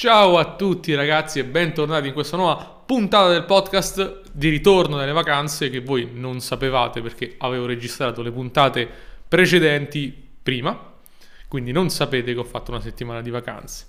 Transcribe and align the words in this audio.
Ciao 0.00 0.38
a 0.38 0.54
tutti 0.54 0.94
ragazzi 0.94 1.40
e 1.40 1.44
bentornati 1.44 2.06
in 2.06 2.12
questa 2.12 2.36
nuova 2.36 2.82
puntata 2.86 3.30
del 3.30 3.44
podcast 3.44 4.30
di 4.30 4.48
ritorno 4.48 4.96
dalle 4.96 5.10
vacanze 5.10 5.70
che 5.70 5.80
voi 5.80 6.08
non 6.12 6.38
sapevate 6.38 7.02
perché 7.02 7.34
avevo 7.38 7.66
registrato 7.66 8.22
le 8.22 8.30
puntate 8.30 8.88
precedenti 9.26 10.14
prima, 10.40 10.94
quindi 11.48 11.72
non 11.72 11.90
sapete 11.90 12.32
che 12.32 12.38
ho 12.38 12.44
fatto 12.44 12.70
una 12.70 12.80
settimana 12.80 13.22
di 13.22 13.30
vacanze. 13.30 13.86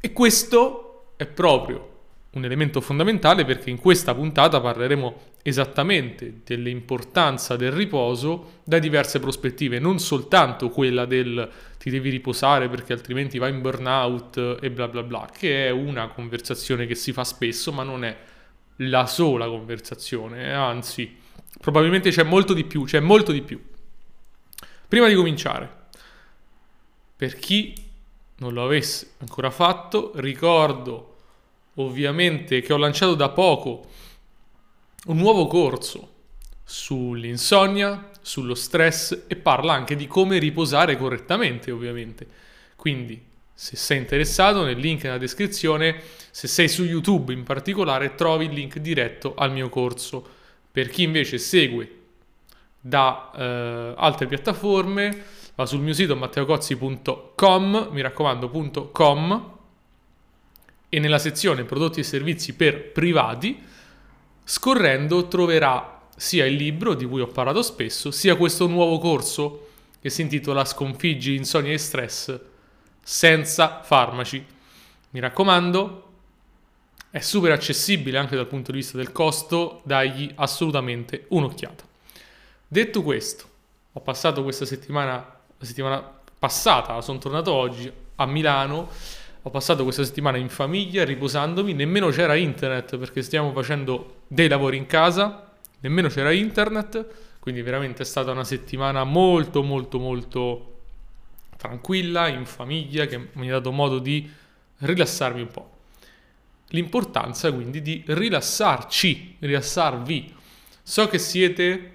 E 0.00 0.12
questo 0.12 1.06
è 1.16 1.26
proprio 1.26 1.94
un 2.30 2.44
elemento 2.44 2.80
fondamentale 2.80 3.44
perché 3.44 3.70
in 3.70 3.80
questa 3.80 4.14
puntata 4.14 4.60
parleremo 4.60 5.20
esattamente 5.46 6.40
dell'importanza 6.42 7.54
del 7.54 7.70
riposo 7.70 8.60
da 8.64 8.78
diverse 8.78 9.20
prospettive, 9.20 9.78
non 9.78 9.98
soltanto 9.98 10.70
quella 10.70 11.04
del 11.04 11.50
ti 11.78 11.90
devi 11.90 12.08
riposare 12.08 12.70
perché 12.70 12.94
altrimenti 12.94 13.36
vai 13.36 13.50
in 13.50 13.60
burnout 13.60 14.56
e 14.62 14.70
bla 14.70 14.88
bla 14.88 15.02
bla, 15.02 15.28
che 15.30 15.66
è 15.66 15.70
una 15.70 16.08
conversazione 16.08 16.86
che 16.86 16.94
si 16.94 17.12
fa 17.12 17.24
spesso, 17.24 17.72
ma 17.72 17.82
non 17.82 18.04
è 18.04 18.16
la 18.76 19.04
sola 19.04 19.46
conversazione, 19.46 20.50
anzi, 20.50 21.14
probabilmente 21.60 22.08
c'è 22.08 22.22
molto 22.22 22.54
di 22.54 22.64
più, 22.64 22.84
c'è 22.84 23.00
molto 23.00 23.30
di 23.30 23.42
più. 23.42 23.62
Prima 24.88 25.08
di 25.08 25.14
cominciare, 25.14 25.70
per 27.14 27.36
chi 27.36 27.74
non 28.36 28.54
lo 28.54 28.64
avesse 28.64 29.10
ancora 29.18 29.50
fatto, 29.50 30.12
ricordo 30.14 31.16
ovviamente 31.74 32.62
che 32.62 32.72
ho 32.72 32.78
lanciato 32.78 33.14
da 33.14 33.28
poco 33.28 33.88
un 35.06 35.16
nuovo 35.16 35.46
corso 35.46 36.12
sull'insonnia, 36.64 38.10
sullo 38.22 38.54
stress 38.54 39.24
e 39.26 39.36
parla 39.36 39.74
anche 39.74 39.96
di 39.96 40.06
come 40.06 40.38
riposare 40.38 40.96
correttamente, 40.96 41.70
ovviamente. 41.70 42.26
Quindi, 42.76 43.22
se 43.52 43.76
sei 43.76 43.98
interessato, 43.98 44.64
nel 44.64 44.78
link 44.78 45.04
nella 45.04 45.18
descrizione, 45.18 46.00
se 46.30 46.48
sei 46.48 46.68
su 46.68 46.84
YouTube 46.84 47.32
in 47.32 47.42
particolare, 47.42 48.14
trovi 48.14 48.46
il 48.46 48.52
link 48.52 48.78
diretto 48.78 49.34
al 49.36 49.52
mio 49.52 49.68
corso. 49.68 50.26
Per 50.72 50.88
chi 50.88 51.02
invece 51.02 51.38
segue 51.38 51.98
da 52.80 53.30
eh, 53.36 53.94
altre 53.96 54.26
piattaforme, 54.26 55.24
va 55.54 55.66
sul 55.66 55.80
mio 55.80 55.92
sito 55.92 56.16
matteocozzi.com, 56.16 57.88
mi 57.90 58.00
raccomando 58.00 58.50
.com 58.90 59.52
e 60.88 60.98
nella 60.98 61.18
sezione 61.18 61.64
prodotti 61.64 62.00
e 62.00 62.04
servizi 62.04 62.54
per 62.54 62.92
privati, 62.92 63.62
scorrendo 64.44 65.26
troverà 65.26 66.02
sia 66.16 66.44
il 66.44 66.54
libro 66.54 66.94
di 66.94 67.06
cui 67.06 67.20
ho 67.20 67.26
parlato 67.26 67.62
spesso, 67.62 68.10
sia 68.10 68.36
questo 68.36 68.66
nuovo 68.66 68.98
corso 68.98 69.68
che 70.00 70.10
si 70.10 70.22
intitola 70.22 70.64
Sconfiggi 70.64 71.34
insonnia 71.34 71.72
e 71.72 71.78
stress 71.78 72.38
senza 73.02 73.80
farmaci. 73.82 74.44
Mi 75.10 75.20
raccomando, 75.20 76.02
è 77.10 77.20
super 77.20 77.52
accessibile 77.52 78.18
anche 78.18 78.36
dal 78.36 78.46
punto 78.46 78.70
di 78.70 78.78
vista 78.78 78.96
del 78.96 79.12
costo, 79.12 79.80
dagli 79.84 80.30
assolutamente 80.34 81.24
un'occhiata. 81.28 81.84
Detto 82.66 83.02
questo, 83.02 83.48
ho 83.92 84.00
passato 84.00 84.42
questa 84.42 84.64
settimana, 84.64 85.14
la 85.14 85.64
settimana 85.64 86.20
passata, 86.38 87.00
sono 87.00 87.18
tornato 87.18 87.52
oggi 87.52 87.90
a 88.16 88.26
Milano 88.26 88.88
ho 89.46 89.50
passato 89.50 89.82
questa 89.82 90.04
settimana 90.04 90.38
in 90.38 90.48
famiglia, 90.48 91.04
riposandomi, 91.04 91.74
nemmeno 91.74 92.08
c'era 92.08 92.34
internet 92.34 92.96
perché 92.96 93.20
stiamo 93.20 93.52
facendo 93.52 94.22
dei 94.34 94.48
lavori 94.48 94.76
in 94.76 94.86
casa, 94.86 95.52
nemmeno 95.78 96.08
c'era 96.08 96.32
internet, 96.32 97.06
quindi 97.38 97.62
veramente 97.62 98.02
è 98.02 98.04
stata 98.04 98.32
una 98.32 98.42
settimana 98.42 99.04
molto 99.04 99.62
molto 99.62 100.00
molto 100.00 100.70
tranquilla, 101.56 102.26
in 102.26 102.44
famiglia, 102.44 103.06
che 103.06 103.28
mi 103.32 103.48
ha 103.48 103.52
dato 103.52 103.70
modo 103.70 104.00
di 104.00 104.28
rilassarmi 104.78 105.40
un 105.40 105.46
po'. 105.46 105.70
L'importanza 106.68 107.52
quindi 107.52 107.80
di 107.80 108.02
rilassarci, 108.04 109.36
rilassarvi. 109.38 110.34
So 110.82 111.06
che 111.06 111.18
siete, 111.18 111.92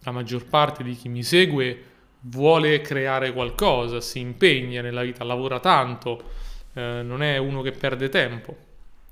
la 0.00 0.12
maggior 0.12 0.46
parte 0.46 0.82
di 0.82 0.94
chi 0.94 1.10
mi 1.10 1.22
segue, 1.22 1.84
vuole 2.20 2.80
creare 2.80 3.34
qualcosa, 3.34 4.00
si 4.00 4.18
impegna 4.18 4.80
nella 4.80 5.02
vita, 5.02 5.24
lavora 5.24 5.60
tanto, 5.60 6.30
eh, 6.72 7.02
non 7.04 7.22
è 7.22 7.36
uno 7.36 7.60
che 7.60 7.72
perde 7.72 8.08
tempo, 8.08 8.56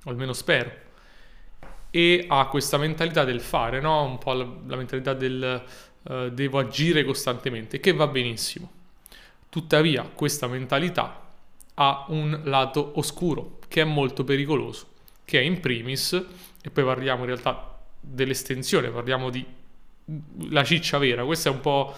o 0.03 0.10
almeno 0.10 0.32
spero. 0.32 0.88
E 1.90 2.24
ha 2.28 2.46
questa 2.46 2.78
mentalità 2.78 3.24
del 3.24 3.40
fare, 3.40 3.80
no? 3.80 4.04
un 4.04 4.18
po' 4.18 4.32
la, 4.32 4.46
la 4.66 4.76
mentalità 4.76 5.12
del 5.12 5.62
uh, 6.02 6.28
devo 6.28 6.58
agire 6.58 7.04
costantemente, 7.04 7.80
che 7.80 7.92
va 7.92 8.06
benissimo. 8.06 8.70
Tuttavia, 9.48 10.04
questa 10.04 10.46
mentalità 10.46 11.28
ha 11.74 12.04
un 12.08 12.40
lato 12.44 12.92
oscuro, 12.96 13.58
che 13.66 13.80
è 13.80 13.84
molto 13.84 14.22
pericoloso, 14.22 14.86
che 15.24 15.40
è 15.40 15.42
in 15.42 15.60
primis, 15.60 16.12
e 16.62 16.70
poi 16.70 16.84
parliamo 16.84 17.20
in 17.20 17.26
realtà 17.26 17.78
dell'estensione, 18.00 18.90
parliamo 18.90 19.30
di 19.30 19.44
la 20.50 20.64
ciccia 20.64 20.98
vera, 20.98 21.24
questa 21.24 21.50
è 21.50 21.52
un 21.52 21.60
po' 21.60 21.94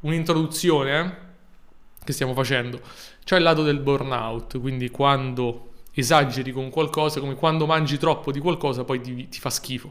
un'introduzione 0.00 1.00
eh, 1.00 2.04
che 2.04 2.12
stiamo 2.12 2.34
facendo. 2.34 2.80
C'è 3.24 3.36
il 3.36 3.42
lato 3.42 3.62
del 3.62 3.80
burnout, 3.80 4.60
quindi 4.60 4.90
quando 4.90 5.72
esageri 5.98 6.52
con 6.52 6.68
qualcosa, 6.68 7.20
come 7.20 7.34
quando 7.34 7.64
mangi 7.64 7.96
troppo 7.96 8.30
di 8.30 8.38
qualcosa, 8.38 8.84
poi 8.84 9.00
ti, 9.00 9.28
ti 9.28 9.40
fa 9.40 9.48
schifo. 9.48 9.90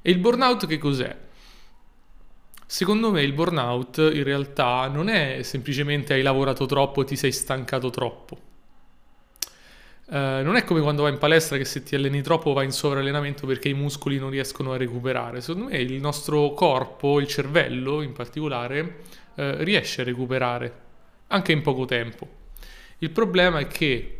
E 0.00 0.10
il 0.10 0.18
burnout 0.18 0.66
che 0.66 0.78
cos'è? 0.78 1.14
Secondo 2.64 3.10
me 3.10 3.22
il 3.22 3.34
burnout 3.34 3.98
in 3.98 4.22
realtà 4.24 4.88
non 4.88 5.08
è 5.08 5.42
semplicemente 5.42 6.14
hai 6.14 6.22
lavorato 6.22 6.64
troppo, 6.64 7.04
ti 7.04 7.16
sei 7.16 7.32
stancato 7.32 7.90
troppo. 7.90 8.46
Uh, 10.06 10.42
non 10.42 10.56
è 10.56 10.64
come 10.64 10.80
quando 10.80 11.02
vai 11.02 11.12
in 11.12 11.18
palestra 11.18 11.58
che 11.58 11.66
se 11.66 11.82
ti 11.82 11.94
alleni 11.94 12.22
troppo 12.22 12.54
vai 12.54 12.64
in 12.64 12.72
sovrallenamento 12.72 13.46
perché 13.46 13.68
i 13.68 13.74
muscoli 13.74 14.18
non 14.18 14.30
riescono 14.30 14.72
a 14.72 14.78
recuperare. 14.78 15.42
Secondo 15.42 15.68
me 15.68 15.76
il 15.76 16.00
nostro 16.00 16.54
corpo, 16.54 17.20
il 17.20 17.26
cervello 17.26 18.00
in 18.00 18.12
particolare, 18.12 18.80
uh, 19.34 19.56
riesce 19.58 20.00
a 20.00 20.04
recuperare 20.04 20.72
anche 21.26 21.52
in 21.52 21.60
poco 21.60 21.84
tempo. 21.84 22.26
Il 22.98 23.10
problema 23.10 23.58
è 23.58 23.66
che 23.66 24.17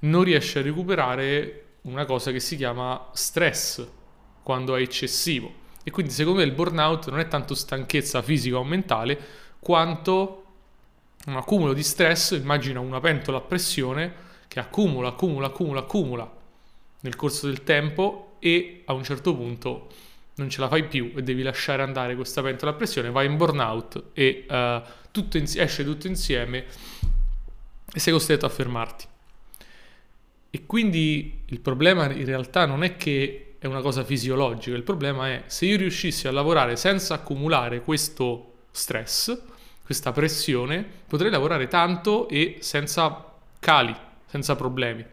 non 0.00 0.22
riesce 0.24 0.58
a 0.58 0.62
recuperare 0.62 1.64
una 1.82 2.04
cosa 2.04 2.30
che 2.30 2.40
si 2.40 2.56
chiama 2.56 3.10
stress 3.12 3.86
quando 4.42 4.76
è 4.76 4.80
eccessivo. 4.80 5.66
E 5.82 5.90
quindi 5.90 6.12
secondo 6.12 6.40
me 6.40 6.44
il 6.44 6.52
burnout 6.52 7.08
non 7.08 7.18
è 7.18 7.28
tanto 7.28 7.54
stanchezza 7.54 8.20
fisica 8.22 8.58
o 8.58 8.64
mentale 8.64 9.18
quanto 9.58 10.44
un 11.26 11.36
accumulo 11.36 11.72
di 11.72 11.82
stress, 11.82 12.32
immagina 12.32 12.80
una 12.80 13.00
pentola 13.00 13.38
a 13.38 13.40
pressione 13.40 14.26
che 14.48 14.60
accumula, 14.60 15.08
accumula, 15.08 15.46
accumula, 15.46 15.80
accumula 15.80 16.36
nel 17.00 17.16
corso 17.16 17.46
del 17.46 17.62
tempo 17.64 18.36
e 18.38 18.82
a 18.86 18.92
un 18.92 19.04
certo 19.04 19.34
punto 19.34 19.88
non 20.36 20.48
ce 20.48 20.60
la 20.60 20.68
fai 20.68 20.84
più 20.84 21.12
e 21.16 21.22
devi 21.22 21.42
lasciare 21.42 21.82
andare 21.82 22.14
questa 22.14 22.42
pentola 22.42 22.70
a 22.70 22.74
pressione, 22.74 23.10
vai 23.10 23.26
in 23.26 23.36
burnout 23.36 24.10
e 24.12 24.46
uh, 24.48 24.82
tutto 25.10 25.36
in, 25.36 25.44
esce 25.44 25.84
tutto 25.84 26.06
insieme 26.06 26.64
e 27.92 27.98
sei 27.98 28.12
costretto 28.12 28.46
a 28.46 28.48
fermarti. 28.48 29.06
E 30.58 30.66
quindi 30.66 31.42
il 31.46 31.60
problema 31.60 32.12
in 32.12 32.24
realtà 32.24 32.66
non 32.66 32.82
è 32.82 32.96
che 32.96 33.54
è 33.60 33.66
una 33.66 33.80
cosa 33.80 34.02
fisiologica, 34.02 34.74
il 34.76 34.82
problema 34.82 35.28
è 35.28 35.44
se 35.46 35.66
io 35.66 35.76
riuscissi 35.76 36.26
a 36.26 36.32
lavorare 36.32 36.74
senza 36.74 37.14
accumulare 37.14 37.80
questo 37.82 38.54
stress, 38.72 39.40
questa 39.84 40.10
pressione, 40.10 40.84
potrei 41.06 41.30
lavorare 41.30 41.68
tanto 41.68 42.28
e 42.28 42.56
senza 42.58 43.36
cali, 43.60 43.94
senza 44.26 44.56
problemi. 44.56 45.06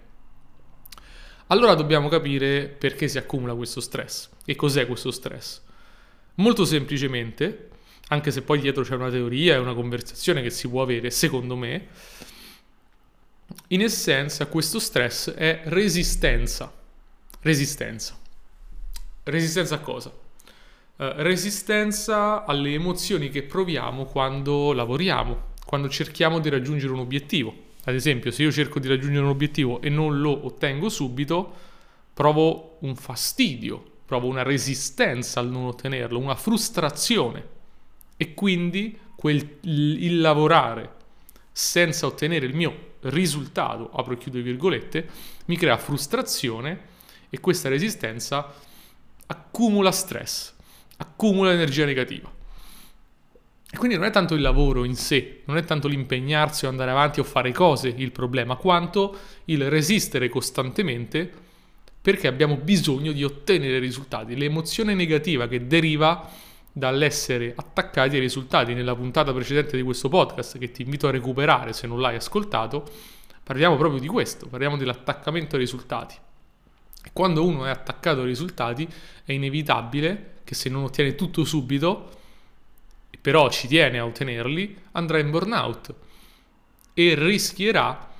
Allora 1.47 1.75
dobbiamo 1.75 2.09
capire 2.09 2.65
perché 2.65 3.07
si 3.07 3.19
accumula 3.19 3.53
questo 3.53 3.81
stress 3.81 4.29
e 4.45 4.55
cos'è 4.55 4.87
questo 4.87 5.11
stress. 5.11 5.61
Molto 6.35 6.65
semplicemente, 6.65 7.69
anche 8.07 8.31
se 8.31 8.41
poi 8.41 8.59
dietro 8.59 8.81
c'è 8.81 8.95
una 8.95 9.11
teoria 9.11 9.53
e 9.53 9.59
una 9.59 9.75
conversazione 9.75 10.41
che 10.41 10.49
si 10.49 10.67
può 10.67 10.81
avere, 10.81 11.11
secondo 11.11 11.55
me, 11.55 11.87
in 13.69 13.81
essenza 13.81 14.45
questo 14.47 14.79
stress 14.79 15.31
è 15.31 15.61
resistenza. 15.65 16.71
Resistenza. 17.41 18.17
Resistenza 19.23 19.75
a 19.75 19.79
cosa? 19.79 20.09
Uh, 20.09 21.11
resistenza 21.17 22.45
alle 22.45 22.73
emozioni 22.73 23.29
che 23.29 23.43
proviamo 23.43 24.05
quando 24.05 24.71
lavoriamo, 24.71 25.53
quando 25.65 25.89
cerchiamo 25.89 26.39
di 26.39 26.49
raggiungere 26.49 26.93
un 26.93 26.99
obiettivo. 26.99 27.53
Ad 27.85 27.95
esempio, 27.95 28.31
se 28.31 28.43
io 28.43 28.51
cerco 28.51 28.79
di 28.79 28.87
raggiungere 28.87 29.23
un 29.23 29.31
obiettivo 29.31 29.81
e 29.81 29.89
non 29.89 30.21
lo 30.21 30.45
ottengo 30.45 30.89
subito, 30.89 31.53
provo 32.13 32.77
un 32.81 32.95
fastidio, 32.95 33.83
provo 34.05 34.27
una 34.27 34.43
resistenza 34.43 35.39
al 35.39 35.49
non 35.49 35.65
ottenerlo, 35.65 36.17
una 36.17 36.35
frustrazione. 36.35 37.53
E 38.17 38.33
quindi 38.33 38.97
quel, 39.15 39.57
il 39.61 40.21
lavorare 40.21 40.93
senza 41.57 42.05
ottenere 42.05 42.45
il 42.45 42.53
mio 42.53 42.95
risultato, 43.03 43.89
apro 43.93 44.11
e 44.11 44.17
chiudo 44.17 44.41
virgolette, 44.41 45.07
mi 45.45 45.55
crea 45.55 45.77
frustrazione 45.77 46.79
e 47.29 47.39
questa 47.39 47.69
resistenza 47.69 48.53
accumula 49.27 49.93
stress, 49.93 50.53
accumula 50.97 51.53
energia 51.53 51.85
negativa. 51.85 52.29
E 53.71 53.77
quindi 53.77 53.95
non 53.95 54.05
è 54.05 54.11
tanto 54.11 54.33
il 54.35 54.41
lavoro 54.41 54.83
in 54.83 54.95
sé, 54.95 55.43
non 55.45 55.55
è 55.55 55.63
tanto 55.63 55.87
l'impegnarsi 55.87 56.65
o 56.65 56.69
andare 56.69 56.91
avanti 56.91 57.21
o 57.21 57.23
fare 57.23 57.53
cose 57.53 57.87
il 57.87 58.11
problema, 58.11 58.57
quanto 58.57 59.17
il 59.45 59.69
resistere 59.69 60.27
costantemente 60.27 61.31
perché 62.01 62.27
abbiamo 62.27 62.57
bisogno 62.57 63.13
di 63.13 63.23
ottenere 63.23 63.79
risultati. 63.79 64.35
L'emozione 64.35 64.93
negativa 64.93 65.47
che 65.47 65.67
deriva 65.67 66.29
dall'essere 66.77 67.53
attaccati 67.55 68.15
ai 68.15 68.21
risultati. 68.21 68.73
Nella 68.73 68.95
puntata 68.95 69.31
precedente 69.31 69.77
di 69.77 69.81
questo 69.81 70.09
podcast, 70.09 70.57
che 70.57 70.71
ti 70.71 70.81
invito 70.81 71.07
a 71.07 71.11
recuperare 71.11 71.71
se 71.71 71.87
non 71.87 72.01
l'hai 72.01 72.17
ascoltato, 72.17 72.83
parliamo 73.41 73.77
proprio 73.77 74.01
di 74.01 74.07
questo, 74.07 74.47
parliamo 74.47 74.75
dell'attaccamento 74.75 75.55
ai 75.55 75.61
risultati. 75.61 76.15
E 77.01 77.09
quando 77.13 77.45
uno 77.45 77.65
è 77.65 77.69
attaccato 77.69 78.21
ai 78.21 78.27
risultati 78.27 78.85
è 79.23 79.31
inevitabile 79.31 80.33
che 80.43 80.53
se 80.53 80.67
non 80.67 80.83
ottiene 80.83 81.15
tutto 81.15 81.45
subito, 81.45 82.11
però 83.21 83.49
ci 83.49 83.69
tiene 83.69 83.99
a 83.99 84.05
ottenerli, 84.05 84.77
andrà 84.91 85.19
in 85.19 85.31
burnout 85.31 85.93
e 86.93 87.15
rischierà 87.15 88.11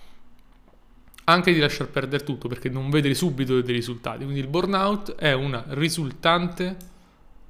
anche 1.25 1.53
di 1.53 1.59
lasciar 1.59 1.89
perdere 1.89 2.23
tutto 2.23 2.47
perché 2.47 2.69
non 2.69 2.89
vede 2.89 3.13
subito 3.15 3.59
dei 3.59 3.75
risultati. 3.75 4.23
Quindi 4.23 4.39
il 4.39 4.47
burnout 4.47 5.15
è 5.15 5.33
una 5.33 5.65
risultante 5.69 6.93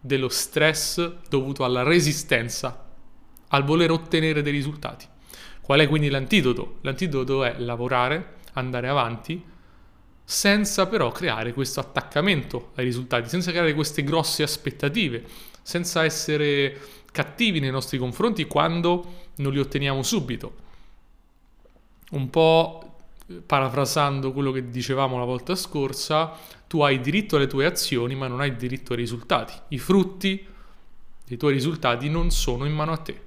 dello 0.05 0.29
stress 0.29 1.13
dovuto 1.27 1.63
alla 1.63 1.81
resistenza, 1.81 2.85
al 3.47 3.63
voler 3.63 3.89
ottenere 3.89 4.43
dei 4.43 4.51
risultati. 4.51 5.07
Qual 5.61 5.79
è 5.79 5.87
quindi 5.87 6.09
l'antidoto? 6.09 6.77
L'antidoto 6.81 7.43
è 7.43 7.55
lavorare, 7.57 8.35
andare 8.53 8.87
avanti, 8.87 9.43
senza 10.23 10.85
però 10.87 11.11
creare 11.11 11.53
questo 11.53 11.79
attaccamento 11.79 12.71
ai 12.75 12.85
risultati, 12.85 13.29
senza 13.29 13.49
creare 13.49 13.73
queste 13.73 14.03
grosse 14.03 14.43
aspettative, 14.43 15.23
senza 15.63 16.03
essere 16.03 16.79
cattivi 17.11 17.59
nei 17.59 17.71
nostri 17.71 17.97
confronti 17.97 18.45
quando 18.45 19.23
non 19.37 19.51
li 19.53 19.59
otteniamo 19.59 20.03
subito. 20.03 20.63
Un 22.11 22.29
po' 22.29 22.84
parafrasando 23.45 24.31
quello 24.31 24.51
che 24.51 24.69
dicevamo 24.69 25.17
la 25.17 25.25
volta 25.25 25.55
scorsa, 25.55 26.33
tu 26.67 26.81
hai 26.81 26.99
diritto 26.99 27.35
alle 27.35 27.47
tue 27.47 27.65
azioni 27.65 28.15
ma 28.15 28.27
non 28.27 28.41
hai 28.41 28.55
diritto 28.55 28.93
ai 28.93 28.99
risultati. 28.99 29.53
I 29.69 29.79
frutti 29.79 30.45
dei 31.25 31.37
tuoi 31.37 31.53
risultati 31.53 32.09
non 32.09 32.29
sono 32.29 32.65
in 32.65 32.73
mano 32.73 32.91
a 32.91 32.97
te. 32.97 33.19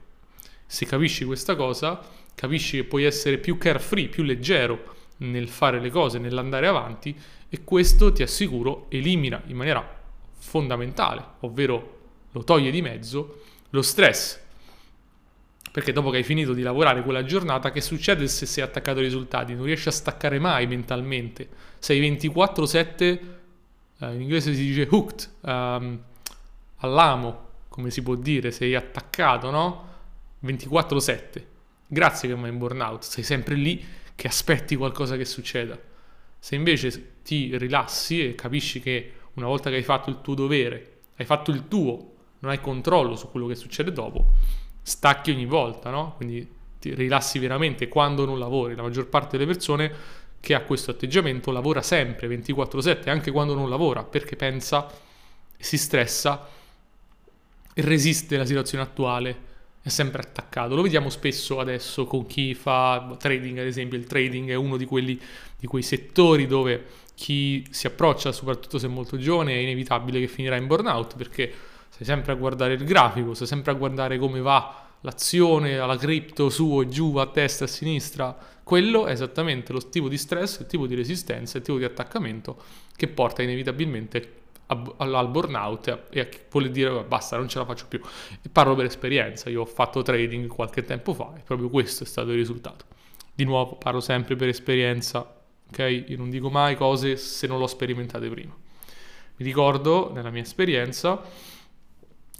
Se 0.67 0.87
capisci 0.87 1.25
questa 1.25 1.57
cosa, 1.57 2.01
capisci 2.35 2.77
che 2.77 2.85
puoi 2.85 3.05
essere 3.05 3.39
più 3.39 3.59
carefree, 3.59 4.09
più 4.09 4.23
leggero 4.23 4.95
nel 5.19 5.49
fare 5.49 5.81
le 5.81 5.91
cose, 5.91 6.19
nell'andare 6.19 6.69
avanti 6.69 7.17
e 7.49 7.65
questo 7.65 8.13
ti 8.13 8.23
assicuro 8.23 8.87
elimina 8.91 9.43
in 9.47 9.57
maniera 9.57 9.97
fondamentale, 10.39 11.25
ovvero 11.41 11.97
lo 12.31 12.45
toglie 12.45 12.71
di 12.71 12.83
mezzo 12.83 13.41
lo 13.71 13.83
stress. 13.83 14.47
Perché 15.71 15.93
dopo 15.93 16.11
che 16.11 16.19
hai 16.19 16.23
finito 16.23 16.53
di 16.53 16.63
lavorare 16.63 17.03
quella 17.03 17.25
giornata, 17.25 17.71
che 17.71 17.81
succede 17.81 18.27
se 18.27 18.47
sei 18.47 18.65
attaccato 18.65 18.99
ai 18.99 19.05
risultati? 19.05 19.55
Non 19.55 19.65
riesci 19.65 19.89
a 19.89 19.93
staccare 19.93 20.39
mai 20.39 20.67
mentalmente. 20.67 21.49
Sei 21.79 22.01
24-7, 22.01 23.19
eh, 24.01 24.15
in 24.15 24.21
inglese 24.21 24.55
si 24.55 24.63
dice 24.63 24.89
hooked, 24.91 25.31
um, 25.43 26.01
all'amo, 26.77 27.47
come 27.69 27.91
si 27.91 28.03
può 28.03 28.15
dire, 28.15 28.51
sei 28.51 28.75
attaccato, 28.75 29.51
no? 29.51 29.87
24-7. 30.45 31.45
Grazie 31.87 32.29
che 32.29 32.35
vai 32.35 32.51
in 32.51 32.59
burnout, 32.59 33.03
sei 33.03 33.25
sempre 33.25 33.55
lì 33.55 33.85
che 34.15 34.27
aspetti 34.27 34.77
qualcosa 34.77 35.17
che 35.17 35.25
succeda. 35.25 35.79
Se 36.39 36.55
invece 36.55 37.21
ti 37.23 37.57
rilassi 37.57 38.27
e 38.27 38.35
capisci 38.35 38.81
che 38.81 39.13
una 39.35 39.47
volta 39.47 39.71
che 39.71 39.77
hai 39.77 39.83
fatto 39.83 40.11
il 40.11 40.21
tuo 40.21 40.35
dovere, 40.35 41.01
hai 41.17 41.25
fatto 41.25 41.51
il 41.51 41.67
tuo 41.69 42.15
non 42.41 42.53
hai 42.53 42.61
controllo 42.61 43.17
su 43.17 43.31
quello 43.31 43.47
che 43.47 43.55
succede 43.55 43.93
dopo, 43.93 44.27
stacchi 44.89 45.31
ogni 45.31 45.47
volta, 45.47 45.91
no? 45.91 46.15
Quindi 46.17 46.57
ti 46.81 46.95
rilassi 46.95 47.39
veramente 47.39 47.89
quando 47.89 48.25
non 48.25 48.39
lavori. 48.39 48.75
La 48.75 48.83
maggior 48.83 49.09
parte 49.09 49.37
delle 49.37 49.51
persone 49.51 49.93
che 50.41 50.55
ha 50.55 50.61
questo 50.61 50.93
atteggiamento 50.93 51.51
lavora 51.51 51.83
sempre 51.83 52.29
24/7, 52.29 53.11
anche 53.11 53.31
quando 53.31 53.55
non 53.55 53.69
lavora, 53.69 54.05
perché 54.05 54.37
pensa, 54.37 54.87
si 55.59 55.77
stressa 55.77 56.49
resiste 57.75 58.35
alla 58.35 58.47
situazione 58.47 58.83
attuale, 58.83 59.47
è 59.83 59.89
sempre 59.89 60.23
attaccato. 60.23 60.75
Lo 60.75 60.83
vediamo 60.83 61.11
spesso 61.11 61.61
adesso 61.61 62.05
con 62.07 62.27
chi 62.27 62.55
fa 62.55 63.15
trading, 63.19 63.59
ad 63.59 63.67
esempio, 63.67 63.99
il 63.99 64.05
trading 64.05 64.51
è 64.51 64.55
uno 64.55 64.77
di 64.77 64.85
quelli 64.85 65.21
di 65.57 65.67
quei 65.67 65.83
settori 65.83 66.47
dove 66.47 66.85
chi 67.15 67.67
si 67.71 67.87
approccia, 67.87 68.33
soprattutto 68.33 68.79
se 68.79 68.87
è 68.87 68.91
molto 68.91 69.17
giovane, 69.17 69.53
è 69.53 69.59
inevitabile 69.59 70.21
che 70.21 70.29
finirà 70.29 70.57
in 70.57 70.67
burnout 70.67 71.17
perché 71.17 71.53
stai 71.91 72.07
sempre 72.07 72.33
a 72.33 72.35
guardare 72.35 72.75
il 72.75 72.85
grafico, 72.85 73.35
stai 73.35 73.47
sempre 73.47 73.73
a 73.73 73.75
guardare 73.75 74.19
come 74.19 74.41
va 74.41 74.87
l'azione, 75.01 75.77
la 75.77 75.97
cripto 75.97 76.49
su 76.49 76.81
e 76.81 76.89
giù, 76.89 77.17
a 77.17 77.31
destra 77.33 77.67
e 77.67 77.69
a 77.69 77.73
sinistra, 77.73 78.37
quello 78.63 79.07
è 79.07 79.13
esattamente 79.13 79.73
lo 79.73 79.89
tipo 79.89 80.09
di 80.09 80.19
stress, 80.19 80.61
il 80.61 80.67
tipo 80.67 80.87
di 80.87 80.95
resistenza, 80.95 81.59
il 81.59 81.65
tipo 81.65 81.79
di 81.79 81.85
attaccamento 81.85 82.63
che 82.97 83.09
porta 83.09 83.43
inevitabilmente 83.43 84.35
al 84.67 85.29
burnout 85.31 86.07
e 86.11 86.21
a 86.21 86.25
chi 86.27 86.41
vuole 86.51 86.71
dire 86.71 87.03
basta 87.05 87.39
non 87.39 87.49
ce 87.49 87.59
la 87.59 87.65
faccio 87.65 87.87
più. 87.89 88.01
E 88.43 88.49
parlo 88.51 88.75
per 88.75 88.85
esperienza 88.85 89.49
io 89.49 89.63
ho 89.63 89.67
fatto 89.67 90.03
trading 90.03 90.47
qualche 90.47 90.85
tempo 90.85 91.15
fa 91.15 91.33
e 91.37 91.41
proprio 91.41 91.71
questo 91.71 92.05
è 92.05 92.07
stato 92.07 92.31
il 92.31 92.37
risultato. 92.37 92.85
Di 93.35 93.45
nuovo 93.45 93.77
parlo 93.77 94.01
sempre 94.01 94.37
per 94.37 94.49
esperienza 94.49 95.37
ok? 95.71 96.05
Io 96.09 96.17
non 96.17 96.31
dico 96.31 96.51
mai 96.51 96.77
cose 96.77 97.17
se 97.17 97.47
non 97.47 97.59
l'ho 97.59 97.67
sperimentate 97.67 98.29
prima. 98.29 98.55
Mi 99.37 99.45
ricordo 99.45 100.11
nella 100.13 100.31
mia 100.31 100.43
esperienza 100.43 101.23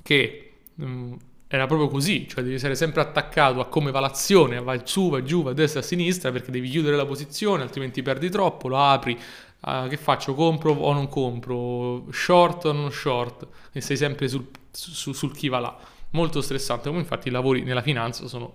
che 0.09 0.53
um, 0.77 1.19
era 1.49 1.67
proprio 1.67 1.89
così, 1.89 2.27
cioè 2.27 2.43
devi 2.43 2.55
essere 2.55 2.75
sempre 2.75 3.03
attaccato 3.03 3.61
a 3.61 3.67
come 3.67 3.91
va 3.91 4.01
l'azione, 4.01 4.59
vai 4.59 4.81
su, 4.85 5.11
vai 5.11 5.23
giù, 5.23 5.43
vai 5.43 5.53
a 5.53 5.55
destra, 5.55 5.81
a 5.81 5.83
sinistra, 5.83 6.33
perché 6.33 6.51
devi 6.51 6.71
chiudere 6.71 6.97
la 6.97 7.05
posizione, 7.05 7.63
altrimenti 7.63 8.01
perdi 8.01 8.31
troppo, 8.31 8.69
lo 8.69 8.79
apri, 8.79 9.19
uh, 9.61 9.87
che 9.87 9.99
faccio, 9.99 10.33
compro 10.33 10.73
o 10.73 10.95
non 10.95 11.09
compro, 11.09 12.11
short 12.11 12.65
o 12.65 12.73
non 12.73 12.91
short, 12.91 13.47
e 13.71 13.83
sei 13.83 13.99
sempre 13.99 14.29
sul, 14.29 14.49
su, 14.71 15.13
sul 15.13 15.33
chi 15.33 15.49
va 15.49 15.59
là. 15.59 15.79
Molto 16.13 16.41
stressante, 16.41 16.89
come 16.89 17.01
infatti 17.01 17.29
i 17.29 17.31
lavori 17.31 17.63
nella 17.63 17.83
finanza 17.83 18.27
sono, 18.29 18.53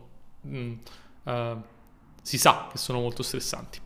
mm, 0.47 0.73
uh, 1.23 1.61
si 2.23 2.39
sa 2.39 2.67
che 2.71 2.79
sono 2.79 2.99
molto 2.99 3.21
stressanti. 3.21 3.77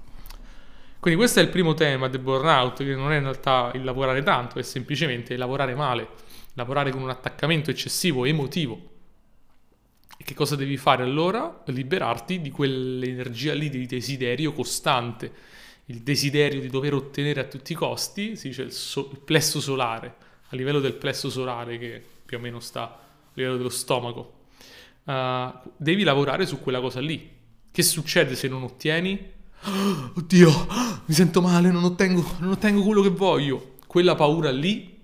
Quindi 1.01 1.19
questo 1.19 1.41
è 1.41 1.43
il 1.43 1.49
primo 1.49 1.73
tema 1.73 2.07
del 2.07 2.21
burnout, 2.21 2.77
che 2.77 2.95
non 2.95 3.11
è 3.11 3.17
in 3.17 3.23
realtà 3.23 3.71
il 3.73 3.83
lavorare 3.83 4.23
tanto, 4.23 4.57
è 4.57 4.63
semplicemente 4.63 5.35
lavorare 5.35 5.75
male 5.75 6.26
lavorare 6.57 6.91
con 6.91 7.01
un 7.01 7.09
attaccamento 7.09 7.69
eccessivo 7.69 8.25
emotivo. 8.25 8.95
E 10.17 10.23
che 10.23 10.33
cosa 10.33 10.55
devi 10.55 10.75
fare 10.75 11.03
allora? 11.03 11.63
Liberarti 11.67 12.41
di 12.41 12.49
quell'energia 12.49 13.53
lì 13.53 13.69
di 13.69 13.85
desiderio 13.85 14.51
costante, 14.53 15.31
il 15.85 16.01
desiderio 16.01 16.59
di 16.59 16.69
dover 16.69 16.95
ottenere 16.95 17.41
a 17.41 17.43
tutti 17.43 17.73
i 17.73 17.75
costi, 17.75 18.35
si 18.35 18.47
dice 18.47 18.63
il, 18.63 18.71
so- 18.71 19.09
il 19.11 19.19
plesso 19.19 19.61
solare, 19.61 20.15
a 20.49 20.55
livello 20.55 20.79
del 20.79 20.93
plesso 20.93 21.29
solare 21.29 21.77
che 21.77 22.03
più 22.25 22.37
o 22.37 22.39
meno 22.39 22.59
sta 22.59 22.83
a 22.83 22.99
livello 23.33 23.57
dello 23.57 23.69
stomaco. 23.69 24.33
Uh, 25.03 25.53
devi 25.77 26.03
lavorare 26.03 26.47
su 26.47 26.59
quella 26.59 26.81
cosa 26.81 26.99
lì. 26.99 27.35
Che 27.71 27.83
succede 27.83 28.35
se 28.35 28.47
non 28.47 28.63
ottieni? 28.63 29.31
Oh, 29.65 30.13
oddio, 30.17 30.67
mi 31.05 31.13
sento 31.13 31.39
male, 31.39 31.69
non 31.69 31.83
ottengo, 31.83 32.37
non 32.39 32.51
ottengo 32.53 32.81
quello 32.81 33.03
che 33.03 33.09
voglio. 33.09 33.75
Quella 33.85 34.15
paura 34.15 34.49
lì 34.51 34.96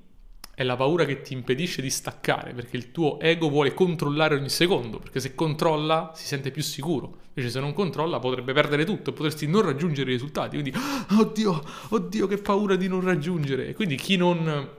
è 0.55 0.63
la 0.63 0.75
paura 0.75 1.03
che 1.05 1.21
ti 1.21 1.33
impedisce 1.33 1.81
di 1.81 1.89
staccare, 1.89 2.53
perché 2.53 2.77
il 2.77 2.91
tuo 2.91 3.19
ego 3.19 3.49
vuole 3.49 3.73
controllare 3.73 4.35
ogni 4.35 4.49
secondo, 4.49 4.99
perché 4.99 5.19
se 5.19 5.33
controlla 5.33 6.11
si 6.13 6.25
sente 6.25 6.51
più 6.51 6.61
sicuro. 6.61 7.21
Invece 7.33 7.49
se 7.49 7.59
non 7.59 7.73
controlla 7.73 8.19
potrebbe 8.19 8.53
perdere 8.53 8.85
tutto 8.85 9.09
e 9.09 9.13
potresti 9.13 9.47
non 9.47 9.63
raggiungere 9.63 10.11
i 10.11 10.13
risultati. 10.13 10.59
Quindi, 10.59 10.77
oh, 10.77 11.21
oddio, 11.21 11.63
oddio, 11.89 12.27
che 12.27 12.37
paura 12.37 12.75
di 12.75 12.87
non 12.87 13.01
raggiungere. 13.01 13.69
E 13.69 13.73
quindi 13.73 13.95
chi 13.95 14.15
non, 14.15 14.69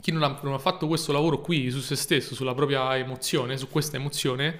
chi 0.00 0.12
non 0.12 0.22
ha, 0.22 0.38
non 0.42 0.54
ha, 0.54 0.58
fatto 0.58 0.86
questo 0.86 1.12
lavoro 1.12 1.42
qui 1.42 1.70
su 1.70 1.80
se 1.80 1.94
stesso, 1.94 2.34
sulla 2.34 2.54
propria 2.54 2.96
emozione, 2.96 3.58
su 3.58 3.68
questa 3.68 3.96
emozione, 3.96 4.58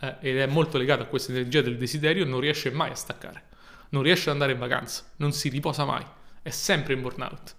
eh, 0.00 0.16
ed 0.20 0.38
è 0.38 0.46
molto 0.46 0.78
legato 0.78 1.02
a 1.02 1.06
questa 1.06 1.32
energia 1.32 1.62
del 1.62 1.76
desiderio, 1.76 2.24
non 2.24 2.38
riesce 2.38 2.70
mai 2.70 2.90
a 2.90 2.94
staccare. 2.94 3.46
Non 3.88 4.02
riesce 4.02 4.28
ad 4.28 4.34
andare 4.34 4.52
in 4.52 4.58
vacanza, 4.58 5.02
non 5.16 5.32
si 5.32 5.48
riposa 5.48 5.84
mai, 5.84 6.04
è 6.42 6.50
sempre 6.50 6.92
in 6.92 7.00
burnout. 7.00 7.56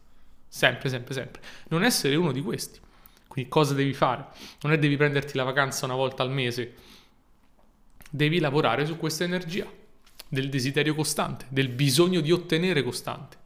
Sempre, 0.50 0.90
sempre, 0.90 1.14
sempre. 1.14 1.42
Non 1.70 1.84
essere 1.84 2.16
uno 2.16 2.32
di 2.32 2.42
questi. 2.42 2.80
Quindi 3.28 3.50
cosa 3.50 3.76
devi 3.76 3.94
fare? 3.94 4.26
Non 4.62 4.74
è 4.74 4.80
devi 4.80 4.98
prenderti 4.98 5.38
la 5.38 5.44
vacanza 5.44 5.86
una 5.86 5.94
volta 5.94 6.24
al 6.24 6.32
mese. 6.32 6.74
Devi 8.10 8.40
lavorare 8.40 8.88
su 8.88 8.98
questa 8.98 9.24
energia 9.24 9.72
del 10.28 10.50
desiderio 10.50 10.96
costante, 10.96 11.46
del 11.50 11.70
bisogno 11.70 12.22
di 12.22 12.32
ottenere 12.32 12.84
costante. 12.84 13.38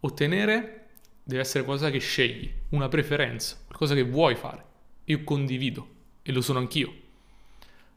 Ottenere 0.00 0.88
deve 1.22 1.40
essere 1.40 1.64
qualcosa 1.64 1.90
che 1.90 1.98
scegli, 1.98 2.52
una 2.70 2.88
preferenza, 2.88 3.56
qualcosa 3.64 3.94
che 3.94 4.04
vuoi 4.04 4.34
fare. 4.34 4.64
Io 5.04 5.24
condivido 5.24 5.88
e 6.22 6.32
lo 6.32 6.42
sono 6.42 6.58
anch'io. 6.58 6.94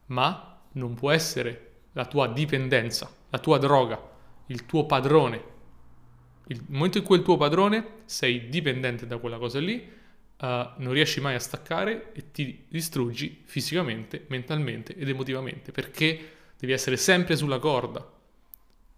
Ma 0.06 0.58
non 0.72 0.94
può 0.94 1.10
essere 1.10 1.66
la 1.92 2.06
tua 2.06 2.28
dipendenza, 2.28 3.12
la 3.28 3.38
tua 3.38 3.58
droga, 3.58 4.00
il 4.46 4.64
tuo 4.64 4.86
padrone, 4.86 5.56
il 6.48 6.64
momento 6.68 6.98
in 6.98 7.04
cui 7.04 7.16
il 7.16 7.22
tuo 7.22 7.36
padrone 7.36 8.02
sei 8.04 8.48
dipendente 8.48 9.06
da 9.06 9.18
quella 9.18 9.38
cosa 9.38 9.58
lì, 9.60 9.74
uh, 10.40 10.46
non 10.46 10.92
riesci 10.92 11.20
mai 11.20 11.34
a 11.34 11.38
staccare 11.40 12.12
e 12.12 12.30
ti 12.30 12.64
distruggi 12.68 13.42
fisicamente, 13.44 14.24
mentalmente 14.28 14.94
ed 14.94 15.08
emotivamente 15.08 15.72
perché 15.72 16.36
devi 16.58 16.72
essere 16.72 16.96
sempre 16.96 17.36
sulla 17.36 17.58
corda. 17.58 18.06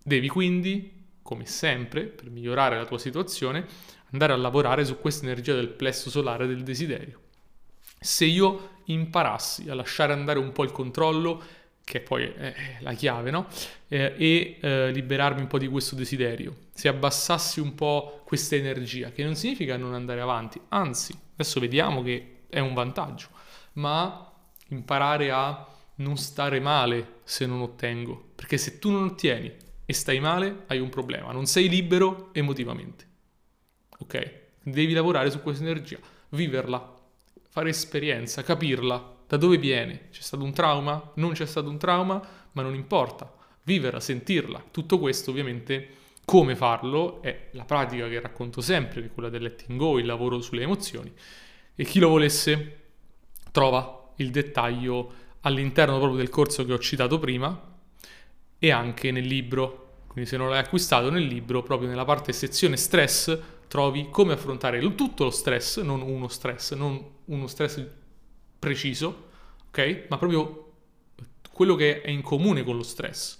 Devi 0.02 0.28
quindi, 0.28 0.92
come 1.22 1.46
sempre, 1.46 2.04
per 2.04 2.30
migliorare 2.30 2.76
la 2.76 2.86
tua 2.86 2.98
situazione, 2.98 3.66
andare 4.12 4.32
a 4.32 4.36
lavorare 4.36 4.84
su 4.84 4.98
questa 4.98 5.24
energia 5.24 5.54
del 5.54 5.68
plesso 5.68 6.08
solare 6.08 6.46
del 6.46 6.62
desiderio. 6.62 7.20
Se 7.98 8.24
io 8.24 8.78
imparassi 8.86 9.68
a 9.68 9.74
lasciare 9.74 10.12
andare 10.12 10.38
un 10.38 10.52
po' 10.52 10.64
il 10.64 10.72
controllo, 10.72 11.42
che 11.90 11.98
poi 11.98 12.22
è 12.22 12.54
la 12.82 12.92
chiave, 12.92 13.32
no? 13.32 13.48
Eh, 13.88 14.14
e 14.16 14.58
eh, 14.60 14.92
liberarmi 14.92 15.40
un 15.40 15.48
po' 15.48 15.58
di 15.58 15.66
questo 15.66 15.96
desiderio. 15.96 16.68
Se 16.72 16.86
abbassassi 16.86 17.58
un 17.58 17.74
po' 17.74 18.22
questa 18.24 18.54
energia, 18.54 19.10
che 19.10 19.24
non 19.24 19.34
significa 19.34 19.76
non 19.76 19.92
andare 19.92 20.20
avanti, 20.20 20.60
anzi, 20.68 21.12
adesso 21.32 21.58
vediamo 21.58 22.00
che 22.04 22.42
è 22.48 22.60
un 22.60 22.74
vantaggio, 22.74 23.26
ma 23.72 24.32
imparare 24.68 25.32
a 25.32 25.66
non 25.96 26.16
stare 26.16 26.60
male 26.60 27.14
se 27.24 27.44
non 27.44 27.60
ottengo, 27.60 28.30
perché 28.36 28.56
se 28.56 28.78
tu 28.78 28.92
non 28.92 29.02
ottieni 29.02 29.52
e 29.84 29.92
stai 29.92 30.20
male, 30.20 30.62
hai 30.68 30.78
un 30.78 30.90
problema, 30.90 31.32
non 31.32 31.46
sei 31.46 31.68
libero 31.68 32.30
emotivamente. 32.32 33.04
Ok? 33.98 34.38
Devi 34.62 34.92
lavorare 34.92 35.28
su 35.32 35.42
questa 35.42 35.64
energia, 35.64 35.98
viverla, 36.28 36.98
fare 37.48 37.70
esperienza, 37.70 38.44
capirla, 38.44 39.18
da 39.30 39.36
dove 39.36 39.58
viene? 39.58 40.08
C'è 40.10 40.22
stato 40.22 40.42
un 40.42 40.52
trauma? 40.52 41.12
Non 41.14 41.34
c'è 41.34 41.46
stato 41.46 41.68
un 41.68 41.78
trauma? 41.78 42.20
Ma 42.50 42.62
non 42.62 42.74
importa, 42.74 43.32
viverla, 43.62 44.00
sentirla. 44.00 44.60
Tutto 44.72 44.98
questo 44.98 45.30
ovviamente 45.30 45.88
come 46.24 46.56
farlo 46.56 47.22
è 47.22 47.50
la 47.52 47.64
pratica 47.64 48.08
che 48.08 48.18
racconto 48.18 48.60
sempre, 48.60 49.00
che 49.00 49.06
è 49.06 49.12
quella 49.12 49.28
del 49.28 49.42
letting 49.42 49.78
go, 49.78 50.00
il 50.00 50.06
lavoro 50.06 50.40
sulle 50.40 50.62
emozioni. 50.62 51.12
E 51.76 51.84
chi 51.84 52.00
lo 52.00 52.08
volesse 52.08 52.78
trova 53.52 54.10
il 54.16 54.32
dettaglio 54.32 55.12
all'interno 55.42 55.98
proprio 55.98 56.18
del 56.18 56.28
corso 56.28 56.64
che 56.64 56.72
ho 56.72 56.78
citato 56.80 57.20
prima 57.20 57.56
e 58.58 58.70
anche 58.72 59.12
nel 59.12 59.26
libro. 59.26 59.98
Quindi 60.08 60.28
se 60.28 60.38
non 60.38 60.48
l'hai 60.48 60.58
acquistato 60.58 61.08
nel 61.08 61.24
libro, 61.24 61.62
proprio 61.62 61.88
nella 61.88 62.04
parte 62.04 62.32
sezione 62.32 62.76
stress, 62.76 63.38
trovi 63.68 64.08
come 64.10 64.32
affrontare 64.32 64.80
tutto 64.96 65.22
lo 65.22 65.30
stress, 65.30 65.82
non 65.82 66.02
uno 66.02 66.26
stress, 66.26 66.74
non 66.74 67.00
uno 67.26 67.46
stress 67.46 67.98
preciso, 68.60 69.30
ok? 69.68 70.04
Ma 70.08 70.18
proprio 70.18 70.72
quello 71.50 71.74
che 71.74 72.02
è 72.02 72.10
in 72.10 72.22
comune 72.22 72.62
con 72.62 72.76
lo 72.76 72.84
stress. 72.84 73.38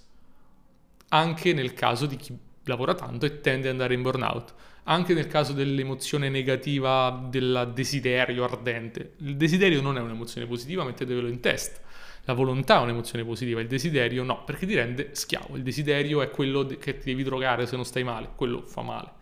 Anche 1.09 1.53
nel 1.53 1.73
caso 1.73 2.05
di 2.05 2.17
chi 2.17 2.37
lavora 2.65 2.93
tanto 2.93 3.25
e 3.25 3.39
tende 3.39 3.67
ad 3.67 3.73
andare 3.73 3.93
in 3.93 4.01
burnout. 4.01 4.53
Anche 4.83 5.13
nel 5.13 5.27
caso 5.27 5.53
dell'emozione 5.53 6.27
negativa 6.29 7.25
del 7.29 7.71
desiderio 7.73 8.43
ardente. 8.43 9.13
Il 9.19 9.37
desiderio 9.37 9.81
non 9.81 9.97
è 9.97 10.01
un'emozione 10.01 10.47
positiva, 10.47 10.83
mettetevelo 10.83 11.27
in 11.27 11.39
testa. 11.39 11.79
La 12.25 12.33
volontà 12.33 12.79
è 12.79 12.81
un'emozione 12.81 13.23
positiva, 13.23 13.61
il 13.61 13.67
desiderio 13.67 14.23
no, 14.23 14.43
perché 14.43 14.65
ti 14.65 14.75
rende 14.75 15.09
schiavo. 15.13 15.55
Il 15.55 15.63
desiderio 15.63 16.21
è 16.21 16.29
quello 16.29 16.65
che 16.65 16.97
ti 16.97 17.05
devi 17.05 17.23
drogare 17.23 17.65
se 17.65 17.75
non 17.75 17.85
stai 17.85 18.03
male, 18.03 18.29
quello 18.35 18.61
fa 18.61 18.81
male. 18.81 19.19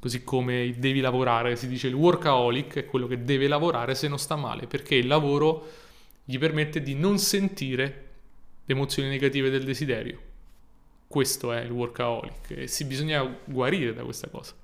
Così 0.00 0.24
come 0.24 0.74
devi 0.78 1.00
lavorare, 1.00 1.56
si 1.56 1.68
dice 1.68 1.86
il 1.86 1.94
workaholic 1.94 2.76
è 2.76 2.86
quello 2.86 3.06
che 3.06 3.22
deve 3.22 3.46
lavorare 3.46 3.94
se 3.94 4.08
non 4.08 4.18
sta 4.18 4.34
male, 4.34 4.66
perché 4.66 4.94
il 4.94 5.06
lavoro 5.06 5.68
gli 6.24 6.38
permette 6.38 6.80
di 6.80 6.94
non 6.94 7.18
sentire 7.18 8.08
le 8.64 8.74
emozioni 8.74 9.10
negative 9.10 9.50
del 9.50 9.62
desiderio. 9.62 10.18
Questo 11.06 11.52
è 11.52 11.60
il 11.60 11.70
workaholic 11.70 12.50
e 12.50 12.66
si 12.66 12.86
bisogna 12.86 13.22
guarire 13.44 13.92
da 13.92 14.02
questa 14.02 14.28
cosa. 14.28 14.54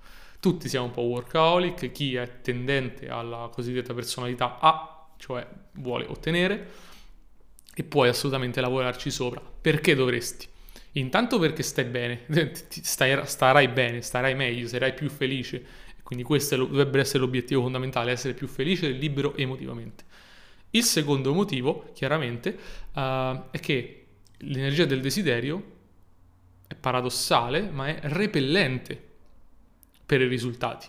Tutti 0.41 0.69
siamo 0.71 0.87
un 0.87 0.93
po' 0.93 1.03
workaholic, 1.03 1.93
chi 1.93 2.15
è 2.15 2.41
tendente 2.41 3.09
alla 3.09 3.51
cosiddetta 3.53 3.93
personalità 3.93 4.59
A, 4.59 5.09
cioè 5.19 5.47
vuole 5.73 6.07
ottenere, 6.07 6.71
e 7.75 7.83
puoi 7.85 8.09
assolutamente 8.09 8.63
lavorarci 8.63 9.11
sopra. 9.11 9.43
Perché 9.61 9.95
dovresti? 9.95 10.49
Intanto 10.97 11.39
perché 11.39 11.63
stai 11.63 11.85
bene, 11.85 12.23
stai, 12.69 13.21
starai 13.27 13.69
bene, 13.69 14.01
starai 14.01 14.35
meglio, 14.35 14.67
sarai 14.67 14.95
più 14.95 15.09
felice. 15.09 15.85
Quindi 16.03 16.25
questo 16.25 16.57
dovrebbe 16.57 17.01
essere 17.01 17.19
l'obiettivo 17.19 17.63
fondamentale, 17.63 18.13
essere 18.13 18.35
più 18.35 18.47
felice 18.47 18.87
e 18.89 18.93
libero 18.93 19.37
emotivamente. 19.37 20.05
Il 20.71 20.85
secondo 20.85 21.35
motivo, 21.35 21.91
chiaramente, 21.95 22.57
uh, 22.95 23.51
è 23.51 23.59
che 23.61 24.07
l'energia 24.39 24.85
del 24.85 25.01
desiderio 25.01 25.75
è 26.67 26.75
paradossale, 26.75 27.63
ma 27.71 27.89
è 27.89 27.99
repellente 28.03 29.01
per 30.05 30.21
i 30.21 30.29
risultati. 30.29 30.87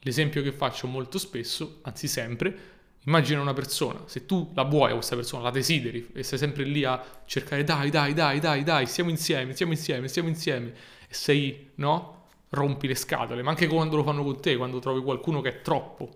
L'esempio 0.00 0.42
che 0.42 0.52
faccio 0.52 0.86
molto 0.86 1.18
spesso, 1.18 1.80
anzi 1.82 2.08
sempre, 2.08 2.77
Immagina 3.08 3.40
una 3.40 3.54
persona, 3.54 4.02
se 4.04 4.26
tu 4.26 4.50
la 4.54 4.64
vuoi 4.64 4.92
questa 4.92 5.16
persona, 5.16 5.44
la 5.44 5.50
desideri 5.50 6.10
e 6.12 6.22
sei 6.22 6.36
sempre 6.36 6.64
lì 6.64 6.84
a 6.84 7.02
cercare 7.24 7.64
dai, 7.64 7.88
dai, 7.88 8.12
dai, 8.12 8.38
dai, 8.38 8.62
dai, 8.62 8.84
stiamo 8.86 9.08
insieme, 9.08 9.54
stiamo 9.54 9.72
insieme, 9.72 10.08
stiamo 10.08 10.28
insieme 10.28 10.74
e 11.08 11.14
sei, 11.14 11.70
no? 11.76 12.26
Rompi 12.50 12.86
le 12.86 12.94
scatole, 12.94 13.42
ma 13.42 13.48
anche 13.50 13.66
quando 13.66 13.96
lo 13.96 14.02
fanno 14.02 14.22
con 14.22 14.38
te, 14.42 14.56
quando 14.58 14.78
trovi 14.78 15.00
qualcuno 15.02 15.40
che 15.40 15.48
è 15.48 15.62
troppo, 15.62 16.10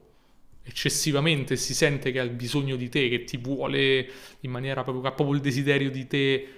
eccessivamente 0.62 1.56
si 1.56 1.72
sente 1.74 2.12
che 2.12 2.20
ha 2.20 2.26
bisogno 2.26 2.76
di 2.76 2.90
te, 2.90 3.08
che 3.08 3.24
ti 3.24 3.38
vuole 3.38 4.06
in 4.40 4.50
maniera 4.50 4.82
proprio, 4.82 5.08
ha 5.08 5.12
proprio 5.12 5.36
il 5.36 5.42
desiderio 5.42 5.90
di 5.90 6.06
te 6.06 6.48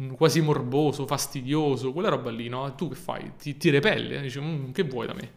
mm, 0.00 0.12
quasi 0.14 0.40
morboso, 0.40 1.06
fastidioso, 1.06 1.92
quella 1.92 2.08
roba 2.08 2.30
lì, 2.30 2.48
no? 2.48 2.74
Tu 2.74 2.88
che 2.88 2.94
fai? 2.94 3.32
Ti, 3.38 3.58
ti 3.58 3.68
repelle, 3.68 4.22
dici, 4.22 4.40
mm, 4.40 4.70
che 4.72 4.84
vuoi 4.84 5.06
da 5.06 5.12
me? 5.14 5.30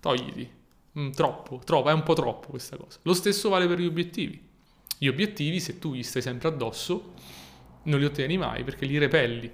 Togliti. 0.00 0.60
Mm, 0.98 1.10
troppo, 1.10 1.60
troppo, 1.64 1.88
è 1.88 1.92
un 1.92 2.02
po' 2.02 2.14
troppo 2.14 2.48
questa 2.48 2.76
cosa. 2.76 2.98
Lo 3.02 3.14
stesso 3.14 3.48
vale 3.48 3.66
per 3.66 3.78
gli 3.78 3.86
obiettivi. 3.86 4.40
Gli 4.98 5.08
obiettivi, 5.08 5.58
se 5.58 5.78
tu 5.78 5.94
gli 5.94 6.02
stai 6.02 6.22
sempre 6.22 6.48
addosso, 6.48 7.14
non 7.84 7.98
li 7.98 8.04
ottieni 8.04 8.36
mai 8.36 8.62
perché 8.62 8.84
li 8.86 8.98
repelli. 8.98 9.50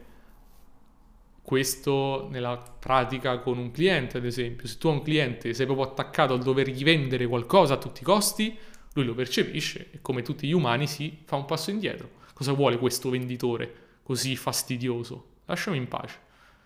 Questo 1.40 2.28
nella 2.30 2.58
pratica 2.58 3.38
con 3.38 3.56
un 3.56 3.70
cliente, 3.70 4.18
ad 4.18 4.24
esempio. 4.24 4.66
Se 4.66 4.78
tu 4.78 4.88
a 4.88 4.92
un 4.92 5.02
cliente 5.02 5.54
sei 5.54 5.64
proprio 5.64 5.86
attaccato 5.86 6.34
al 6.34 6.42
dovergli 6.42 6.82
vendere 6.82 7.26
qualcosa 7.26 7.74
a 7.74 7.78
tutti 7.78 8.02
i 8.02 8.04
costi, 8.04 8.58
lui 8.94 9.04
lo 9.04 9.14
percepisce 9.14 9.88
e 9.92 10.00
come 10.02 10.22
tutti 10.22 10.46
gli 10.46 10.52
umani 10.52 10.86
si 10.86 11.22
fa 11.24 11.36
un 11.36 11.44
passo 11.44 11.70
indietro. 11.70 12.10
Cosa 12.34 12.52
vuole 12.52 12.78
questo 12.78 13.10
venditore 13.10 13.72
così 14.02 14.36
fastidioso? 14.36 15.36
Lasciami 15.46 15.76
in 15.76 15.88
pace. 15.88 16.18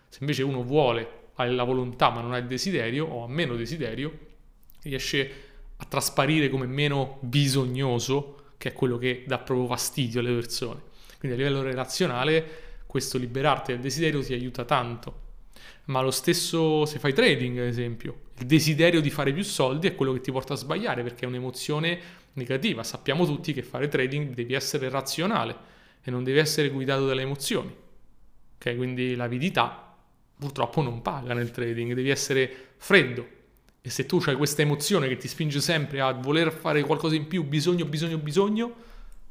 Se 0.09 0.17
invece 0.19 0.43
uno 0.43 0.63
vuole, 0.63 1.21
ha 1.35 1.45
la 1.45 1.63
volontà 1.63 2.09
ma 2.09 2.21
non 2.21 2.33
ha 2.33 2.37
il 2.37 2.47
desiderio 2.47 3.05
o 3.05 3.23
ha 3.23 3.27
meno 3.27 3.55
desiderio, 3.55 4.31
riesce 4.83 5.31
a 5.77 5.85
trasparire 5.85 6.49
come 6.49 6.65
meno 6.65 7.17
bisognoso, 7.21 8.51
che 8.57 8.69
è 8.69 8.73
quello 8.73 8.97
che 8.97 9.23
dà 9.27 9.39
proprio 9.39 9.67
fastidio 9.67 10.19
alle 10.19 10.33
persone. 10.33 10.81
Quindi 11.19 11.37
a 11.37 11.41
livello 11.41 11.63
relazionale 11.63 12.61
questo 12.85 13.17
liberarti 13.17 13.71
dal 13.71 13.81
desiderio 13.81 14.23
ti 14.23 14.33
aiuta 14.33 14.65
tanto. 14.65 15.21
Ma 15.85 16.01
lo 16.01 16.11
stesso 16.11 16.85
se 16.85 16.99
fai 16.99 17.13
trading, 17.13 17.57
ad 17.57 17.65
esempio, 17.65 18.19
il 18.37 18.45
desiderio 18.45 19.01
di 19.01 19.09
fare 19.09 19.33
più 19.33 19.43
soldi 19.43 19.87
è 19.87 19.95
quello 19.95 20.13
che 20.13 20.21
ti 20.21 20.31
porta 20.31 20.53
a 20.53 20.57
sbagliare 20.57 21.03
perché 21.03 21.25
è 21.25 21.27
un'emozione 21.27 21.99
negativa. 22.33 22.83
Sappiamo 22.83 23.25
tutti 23.25 23.51
che 23.53 23.63
fare 23.63 23.87
trading 23.87 24.33
devi 24.33 24.53
essere 24.53 24.89
razionale 24.89 25.55
e 26.03 26.11
non 26.11 26.23
devi 26.23 26.39
essere 26.39 26.69
guidato 26.69 27.05
dalle 27.05 27.21
emozioni. 27.21 27.73
Ok, 28.55 28.75
quindi 28.75 29.15
l'avidità 29.15 29.95
purtroppo 30.37 30.81
non 30.81 31.01
paga 31.01 31.33
nel 31.33 31.51
trading, 31.51 31.93
devi 31.93 32.09
essere 32.09 32.73
freddo, 32.77 33.27
e 33.85 33.89
se 33.89 34.05
tu 34.05 34.23
hai 34.25 34.35
questa 34.37 34.61
emozione 34.61 35.09
che 35.09 35.17
ti 35.17 35.27
spinge 35.27 35.59
sempre 35.59 35.99
a 35.99 36.13
voler 36.13 36.53
fare 36.53 36.83
qualcosa 36.83 37.15
in 37.15 37.27
più, 37.27 37.43
bisogno, 37.43 37.83
bisogno, 37.83 38.17
bisogno, 38.17 38.73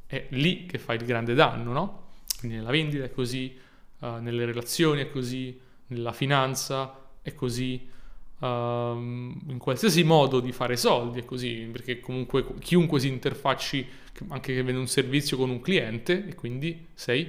è 0.07 0.27
lì 0.33 0.67
che 0.67 0.77
fai 0.77 0.97
il 0.97 1.07
grande 1.07 1.33
danno, 1.33 1.73
no? 1.73 2.11
Quindi 2.39 2.59
nella 2.59 2.71
vendita 2.71 3.03
è 3.03 3.11
così, 3.11 3.57
uh, 4.01 4.17
nelle 4.17 4.45
relazioni 4.45 5.01
è 5.01 5.11
così, 5.11 5.59
nella 5.87 6.13
finanza 6.13 7.13
è 7.23 7.33
così, 7.33 7.89
uh, 8.41 8.47
in 8.47 9.57
qualsiasi 9.59 10.05
modo 10.05 10.39
di 10.39 10.53
fare 10.53 10.77
soldi 10.77 11.21
è 11.21 11.25
così, 11.25 11.67
perché 11.73 12.01
comunque 12.01 12.45
chiunque 12.59 13.01
si 13.01 13.09
interfacci, 13.09 13.89
anche 14.29 14.53
che 14.55 14.63
vende 14.63 14.81
un 14.81 14.87
servizio 14.87 15.39
con 15.39 15.49
un 15.49 15.63
cliente, 15.63 16.29
e 16.29 16.35
quindi 16.35 16.89
sei 16.93 17.27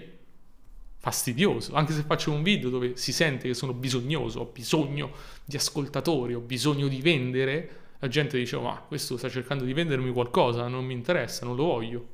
fastidioso, 1.04 1.74
anche 1.74 1.92
se 1.92 2.04
faccio 2.04 2.32
un 2.32 2.44
video 2.44 2.70
dove 2.70 2.96
si 2.96 3.12
sente 3.12 3.50
che 3.50 3.54
sono 3.54 3.74
bisognoso, 3.74 4.40
ho 4.40 4.46
bisogno 4.46 5.12
di 5.44 5.58
ascoltatori, 5.58 6.34
ho 6.34 6.40
bisogno 6.40 6.88
di 6.88 7.02
vendere, 7.02 7.70
la 8.00 8.08
gente 8.08 8.38
dice 8.38 8.58
ma 8.58 8.82
questo 8.88 9.18
sta 9.18 9.28
cercando 9.28 9.66
di 9.66 9.74
vendermi 9.74 10.14
qualcosa, 10.14 10.70
non 10.70 10.86
mi 10.86 10.94
interessa, 10.94 11.46
non 11.46 11.58
lo 11.58 11.66
voglio. 11.66 12.08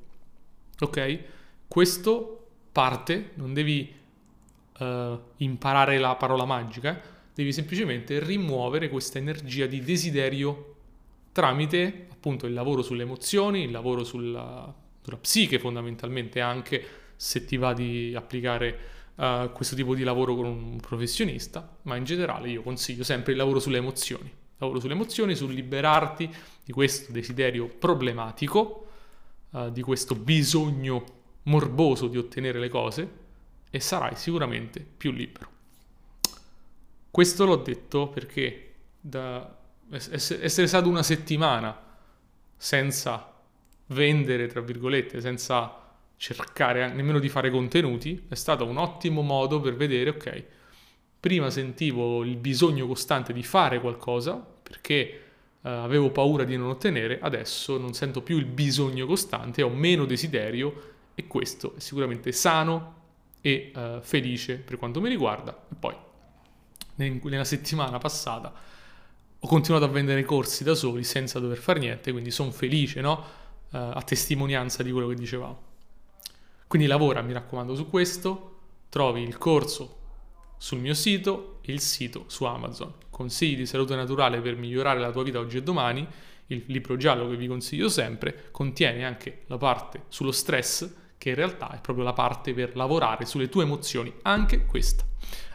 Ok? 0.79 1.19
Questo 1.67 2.47
parte, 2.71 3.29
non 3.35 3.53
devi 3.53 3.93
uh, 4.79 5.19
imparare 5.37 5.99
la 5.99 6.15
parola 6.15 6.45
magica, 6.45 6.99
devi 7.31 7.53
semplicemente 7.53 8.17
rimuovere 8.17 8.89
questa 8.89 9.19
energia 9.19 9.67
di 9.67 9.81
desiderio 9.81 10.77
tramite 11.31 12.07
appunto 12.11 12.47
il 12.47 12.53
lavoro 12.53 12.81
sulle 12.81 13.03
emozioni, 13.03 13.65
il 13.65 13.71
lavoro 13.71 14.03
sulla, 14.03 14.73
sulla 14.99 15.17
psiche 15.17 15.59
fondamentalmente 15.59 16.41
anche 16.41 16.83
se 17.21 17.43
ti 17.43 17.57
va 17.57 17.73
di 17.73 18.13
applicare 18.15 18.79
uh, 19.15 19.51
questo 19.51 19.75
tipo 19.75 19.93
di 19.93 20.03
lavoro 20.03 20.35
con 20.35 20.45
un 20.45 20.79
professionista, 20.79 21.77
ma 21.81 21.97
in 21.97 22.05
generale 22.05 22.47
io 22.47 22.61
consiglio 22.61 23.03
sempre 23.03 23.33
il 23.33 23.37
lavoro 23.37 23.59
sulle 23.59 23.79
emozioni. 23.79 24.31
lavoro 24.57 24.79
sulle 24.79 24.93
emozioni, 24.93 25.35
sul 25.35 25.53
liberarti 25.53 26.33
di 26.63 26.71
questo 26.71 27.11
desiderio 27.11 27.67
problematico, 27.67 28.87
uh, 29.49 29.69
di 29.69 29.81
questo 29.81 30.15
bisogno 30.15 31.03
morboso 31.43 32.07
di 32.07 32.17
ottenere 32.17 32.57
le 32.57 32.69
cose 32.69 33.09
e 33.69 33.81
sarai 33.81 34.15
sicuramente 34.15 34.79
più 34.79 35.11
libero. 35.11 35.49
Questo 37.11 37.43
l'ho 37.43 37.57
detto 37.57 38.07
perché 38.07 38.75
essere 39.89 40.67
stato 40.67 40.87
una 40.87 41.03
settimana 41.03 41.77
senza 42.55 43.33
vendere, 43.87 44.47
tra 44.47 44.61
virgolette, 44.61 45.19
senza 45.19 45.88
cercare 46.19 46.91
nemmeno 46.91 47.17
di 47.17 47.29
fare 47.29 47.49
contenuti, 47.49 48.25
è 48.27 48.35
stato 48.35 48.65
un 48.65 48.75
ottimo 48.75 49.21
modo 49.21 49.61
per 49.61 49.75
vedere, 49.75 50.09
ok, 50.09 50.43
prima 51.17 51.49
sentivo 51.49 52.25
il 52.25 52.35
bisogno 52.35 52.85
costante 52.87 53.31
di 53.31 53.41
fare 53.41 53.79
qualcosa 53.79 54.35
perché 54.35 54.97
eh, 54.99 55.69
avevo 55.69 56.11
paura 56.11 56.43
di 56.43 56.57
non 56.57 56.67
ottenere, 56.67 57.19
adesso 57.21 57.77
non 57.77 57.93
sento 57.93 58.21
più 58.21 58.37
il 58.37 58.45
bisogno 58.45 59.05
costante, 59.05 59.61
ho 59.61 59.69
meno 59.69 60.03
desiderio 60.03 60.87
e 61.15 61.25
questo 61.25 61.75
è 61.77 61.79
sicuramente 61.79 62.33
sano 62.33 62.95
e 63.39 63.71
eh, 63.73 63.99
felice 64.01 64.57
per 64.57 64.75
quanto 64.75 64.99
mi 64.99 65.07
riguarda. 65.07 65.57
E 65.71 65.75
poi 65.79 65.95
nella 66.95 67.45
settimana 67.45 67.97
passata 67.97 68.53
ho 69.39 69.47
continuato 69.47 69.85
a 69.85 69.87
vendere 69.87 70.25
corsi 70.25 70.65
da 70.65 70.75
soli 70.75 71.05
senza 71.05 71.39
dover 71.39 71.59
fare 71.59 71.79
niente, 71.79 72.11
quindi 72.11 72.29
sono 72.29 72.51
felice, 72.51 72.99
no? 72.99 73.37
Uh, 73.71 73.77
a 73.77 74.01
testimonianza 74.01 74.83
di 74.83 74.91
quello 74.91 75.07
che 75.07 75.15
dicevamo. 75.15 75.68
Quindi 76.69 76.87
lavora, 76.87 77.23
mi 77.23 77.33
raccomando, 77.33 77.73
su 77.73 77.89
questo, 77.89 78.57
trovi 78.89 79.23
il 79.23 79.39
corso 79.39 79.97
sul 80.59 80.77
mio 80.77 80.93
sito 80.93 81.57
e 81.63 81.73
il 81.73 81.79
sito 81.79 82.25
su 82.27 82.43
Amazon. 82.43 82.93
Consigli 83.09 83.55
di 83.55 83.65
salute 83.65 83.95
naturale 83.95 84.39
per 84.39 84.55
migliorare 84.55 84.99
la 84.99 85.09
tua 85.09 85.23
vita 85.23 85.39
oggi 85.39 85.57
e 85.57 85.63
domani, 85.63 86.07
il 86.45 86.65
libro 86.67 86.95
giallo 86.95 87.27
che 87.27 87.37
vi 87.37 87.47
consiglio 87.47 87.89
sempre, 87.89 88.49
contiene 88.51 89.03
anche 89.03 89.45
la 89.47 89.57
parte 89.57 90.03
sullo 90.09 90.31
stress, 90.31 90.87
che 91.17 91.29
in 91.29 91.35
realtà 91.35 91.71
è 91.71 91.81
proprio 91.81 92.05
la 92.05 92.13
parte 92.13 92.53
per 92.53 92.75
lavorare 92.75 93.25
sulle 93.25 93.49
tue 93.49 93.63
emozioni, 93.63 94.13
anche 94.21 94.67
questa. 94.67 95.03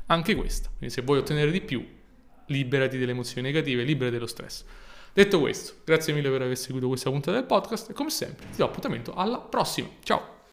Anche 0.06 0.34
questa. 0.34 0.68
Quindi 0.76 0.92
se 0.92 1.02
vuoi 1.02 1.18
ottenere 1.18 1.52
di 1.52 1.60
più, 1.60 1.86
liberati 2.46 2.98
delle 2.98 3.12
emozioni 3.12 3.46
negative, 3.46 3.84
liberati 3.84 4.14
dello 4.14 4.26
stress. 4.26 4.64
Detto 5.12 5.38
questo, 5.38 5.74
grazie 5.84 6.12
mille 6.12 6.28
per 6.28 6.42
aver 6.42 6.56
seguito 6.56 6.88
questa 6.88 7.08
puntata 7.08 7.36
del 7.36 7.46
podcast 7.46 7.90
e 7.90 7.92
come 7.92 8.10
sempre 8.10 8.46
ti 8.50 8.56
do 8.56 8.64
appuntamento 8.64 9.14
alla 9.14 9.38
prossima. 9.38 9.88
Ciao! 10.02 10.33